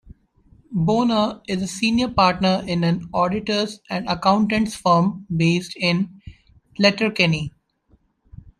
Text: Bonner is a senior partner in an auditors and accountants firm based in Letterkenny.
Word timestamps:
Bonner 0.71 1.41
is 1.47 1.61
a 1.61 1.67
senior 1.67 2.09
partner 2.09 2.63
in 2.65 2.83
an 2.83 3.07
auditors 3.13 3.81
and 3.87 4.09
accountants 4.09 4.73
firm 4.73 5.27
based 5.37 5.75
in 5.75 6.19
Letterkenny. 6.79 7.53